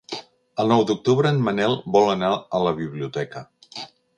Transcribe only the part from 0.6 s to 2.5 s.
El nou d'octubre en Manel vol anar